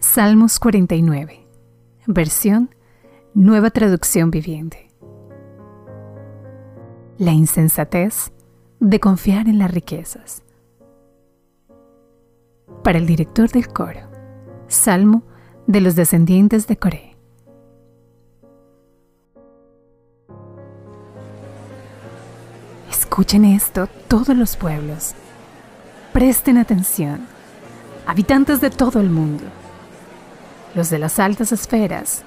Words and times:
Salmos 0.00 0.60
49, 0.60 1.44
versión 2.06 2.72
Nueva 3.34 3.70
Traducción 3.70 4.30
Viviente. 4.30 4.92
La 7.18 7.32
insensatez 7.32 8.30
de 8.78 9.00
confiar 9.00 9.48
en 9.48 9.58
las 9.58 9.72
riquezas. 9.72 10.44
Para 12.84 12.98
el 12.98 13.06
director 13.06 13.50
del 13.50 13.66
coro, 13.66 14.08
Salmo 14.68 15.24
de 15.66 15.80
los 15.80 15.96
descendientes 15.96 16.68
de 16.68 16.76
Coré. 16.76 17.16
Escuchen 22.88 23.44
esto 23.44 23.88
todos 24.06 24.36
los 24.36 24.56
pueblos. 24.56 25.14
Presten 26.12 26.56
atención, 26.56 27.26
habitantes 28.06 28.60
de 28.60 28.70
todo 28.70 29.00
el 29.00 29.10
mundo, 29.10 29.44
los 30.74 30.90
de 30.90 30.98
las 30.98 31.18
altas 31.18 31.52
esferas 31.52 32.24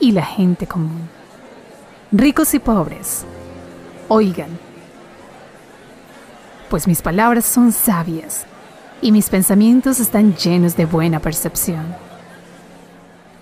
y 0.00 0.12
la 0.12 0.24
gente 0.24 0.66
común, 0.66 1.08
ricos 2.12 2.54
y 2.54 2.58
pobres. 2.58 3.24
Oigan, 4.08 4.50
pues 6.68 6.86
mis 6.86 7.02
palabras 7.02 7.44
son 7.44 7.72
sabias 7.72 8.46
y 9.00 9.12
mis 9.12 9.28
pensamientos 9.28 10.00
están 10.00 10.34
llenos 10.34 10.76
de 10.76 10.84
buena 10.84 11.20
percepción. 11.20 11.94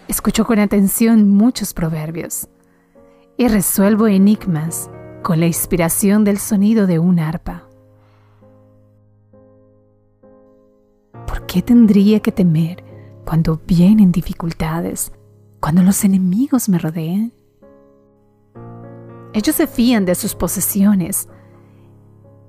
Escucho 0.08 0.44
con 0.44 0.58
atención 0.58 1.28
muchos 1.30 1.72
proverbios 1.72 2.48
y 3.36 3.48
resuelvo 3.48 4.06
enigmas 4.06 4.90
con 5.22 5.40
la 5.40 5.46
inspiración 5.46 6.24
del 6.24 6.38
sonido 6.38 6.86
de 6.86 6.98
un 6.98 7.18
arpa. 7.18 7.64
¿Por 11.26 11.46
qué 11.46 11.62
tendría 11.62 12.20
que 12.20 12.30
temer 12.30 12.83
cuando 13.24 13.60
vienen 13.66 14.12
dificultades, 14.12 15.12
cuando 15.60 15.82
los 15.82 16.04
enemigos 16.04 16.68
me 16.68 16.78
rodean? 16.78 17.32
Ellos 19.32 19.56
se 19.56 19.66
fían 19.66 20.04
de 20.04 20.14
sus 20.14 20.34
posesiones 20.34 21.28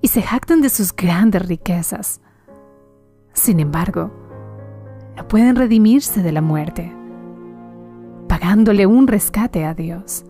y 0.01 0.07
se 0.09 0.21
jactan 0.21 0.61
de 0.61 0.69
sus 0.69 0.95
grandes 0.95 1.47
riquezas. 1.47 2.21
Sin 3.33 3.59
embargo, 3.59 4.11
no 5.15 5.27
pueden 5.27 5.55
redimirse 5.55 6.21
de 6.21 6.31
la 6.31 6.41
muerte, 6.41 6.93
pagándole 8.27 8.85
un 8.85 9.07
rescate 9.07 9.65
a 9.65 9.73
Dios. 9.73 10.25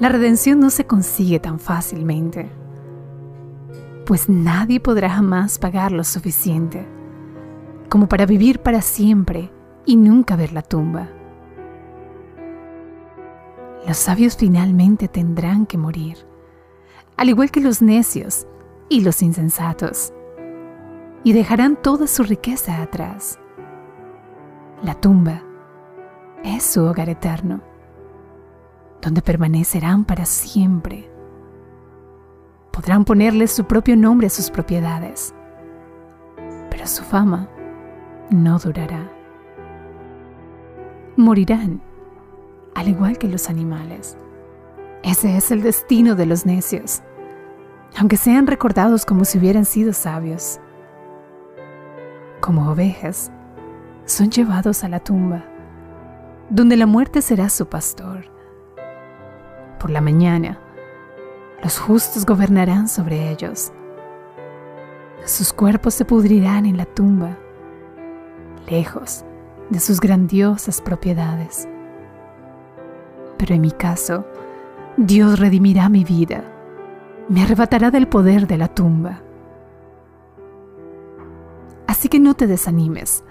La 0.00 0.08
redención 0.08 0.58
no 0.58 0.70
se 0.70 0.86
consigue 0.86 1.38
tan 1.38 1.60
fácilmente, 1.60 2.50
pues 4.06 4.28
nadie 4.28 4.80
podrá 4.80 5.10
jamás 5.10 5.58
pagar 5.58 5.92
lo 5.92 6.02
suficiente 6.02 7.01
como 7.92 8.08
para 8.08 8.24
vivir 8.24 8.60
para 8.60 8.80
siempre 8.80 9.52
y 9.84 9.96
nunca 9.96 10.34
ver 10.34 10.54
la 10.54 10.62
tumba. 10.62 11.10
Los 13.86 13.98
sabios 13.98 14.34
finalmente 14.34 15.08
tendrán 15.08 15.66
que 15.66 15.76
morir 15.76 16.32
al 17.18 17.28
igual 17.28 17.50
que 17.50 17.60
los 17.60 17.82
necios 17.82 18.46
y 18.88 19.02
los 19.02 19.22
insensatos, 19.22 20.12
y 21.24 21.34
dejarán 21.34 21.76
toda 21.76 22.06
su 22.06 22.22
riqueza 22.22 22.82
atrás. 22.82 23.38
La 24.82 24.94
tumba 24.94 25.42
es 26.42 26.64
su 26.64 26.82
hogar 26.84 27.08
eterno, 27.08 27.60
donde 29.00 29.22
permanecerán 29.22 30.04
para 30.04 30.24
siempre. 30.24 31.10
Podrán 32.72 33.04
ponerle 33.04 33.46
su 33.46 33.64
propio 33.66 33.96
nombre 33.96 34.28
a 34.28 34.30
sus 34.30 34.50
propiedades, 34.50 35.34
pero 36.70 36.86
su 36.86 37.04
fama 37.04 37.48
no 38.32 38.58
durará. 38.58 39.10
Morirán, 41.16 41.82
al 42.74 42.88
igual 42.88 43.18
que 43.18 43.28
los 43.28 43.48
animales. 43.48 44.16
Ese 45.02 45.36
es 45.36 45.50
el 45.50 45.62
destino 45.62 46.14
de 46.14 46.26
los 46.26 46.46
necios, 46.46 47.02
aunque 47.98 48.16
sean 48.16 48.46
recordados 48.46 49.04
como 49.04 49.24
si 49.24 49.38
hubieran 49.38 49.64
sido 49.64 49.92
sabios. 49.92 50.60
Como 52.40 52.70
ovejas, 52.70 53.30
son 54.04 54.30
llevados 54.30 54.84
a 54.84 54.88
la 54.88 55.00
tumba, 55.00 55.44
donde 56.50 56.76
la 56.76 56.86
muerte 56.86 57.22
será 57.22 57.48
su 57.48 57.66
pastor. 57.66 58.24
Por 59.78 59.90
la 59.90 60.00
mañana, 60.00 60.58
los 61.62 61.78
justos 61.78 62.24
gobernarán 62.24 62.88
sobre 62.88 63.30
ellos. 63.30 63.72
Sus 65.24 65.52
cuerpos 65.52 65.94
se 65.94 66.04
pudrirán 66.04 66.66
en 66.66 66.76
la 66.76 66.84
tumba, 66.84 67.38
lejos 68.68 69.24
de 69.70 69.80
sus 69.80 70.00
grandiosas 70.00 70.80
propiedades. 70.80 71.68
Pero 73.38 73.54
en 73.54 73.60
mi 73.60 73.70
caso, 73.70 74.24
Dios 74.96 75.38
redimirá 75.38 75.88
mi 75.88 76.04
vida, 76.04 76.44
me 77.28 77.42
arrebatará 77.42 77.90
del 77.90 78.06
poder 78.08 78.46
de 78.46 78.58
la 78.58 78.68
tumba. 78.68 79.22
Así 81.86 82.08
que 82.08 82.20
no 82.20 82.34
te 82.34 82.46
desanimes 82.46 83.24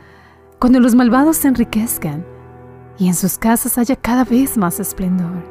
cuando 0.60 0.80
los 0.80 0.96
malvados 0.96 1.38
se 1.38 1.48
enriquezcan 1.48 2.26
y 2.98 3.08
en 3.08 3.16
sus 3.16 3.38
casas 3.38 3.78
haya 3.78 3.96
cada 3.96 4.24
vez 4.24 4.58
más 4.58 4.80
esplendor. 4.80 5.44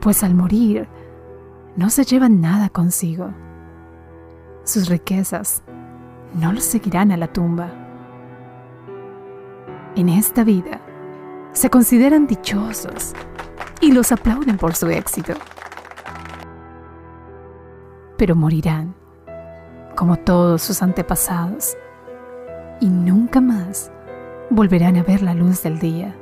Pues 0.00 0.24
al 0.24 0.34
morir 0.34 0.88
no 1.76 1.88
se 1.88 2.04
llevan 2.04 2.40
nada 2.40 2.68
consigo. 2.68 3.32
Sus 4.64 4.88
riquezas 4.88 5.62
no 6.34 6.52
los 6.52 6.64
seguirán 6.64 7.12
a 7.12 7.16
la 7.16 7.32
tumba. 7.32 7.81
En 9.94 10.08
esta 10.08 10.42
vida 10.42 10.80
se 11.52 11.68
consideran 11.68 12.26
dichosos 12.26 13.12
y 13.82 13.92
los 13.92 14.10
aplauden 14.10 14.56
por 14.56 14.74
su 14.74 14.88
éxito. 14.88 15.34
Pero 18.16 18.34
morirán, 18.34 18.94
como 19.94 20.16
todos 20.16 20.62
sus 20.62 20.82
antepasados, 20.82 21.76
y 22.80 22.88
nunca 22.88 23.42
más 23.42 23.92
volverán 24.48 24.96
a 24.96 25.02
ver 25.02 25.20
la 25.20 25.34
luz 25.34 25.62
del 25.62 25.78
día. 25.78 26.16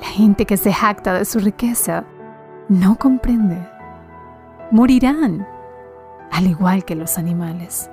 La 0.00 0.06
gente 0.06 0.44
que 0.44 0.58
se 0.58 0.70
jacta 0.70 1.14
de 1.14 1.24
su 1.24 1.38
riqueza 1.38 2.04
no 2.68 2.96
comprende. 2.96 3.56
Morirán, 4.70 5.46
al 6.30 6.46
igual 6.46 6.84
que 6.84 6.94
los 6.94 7.16
animales. 7.16 7.90